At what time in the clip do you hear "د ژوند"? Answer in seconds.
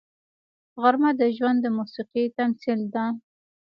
1.19-1.57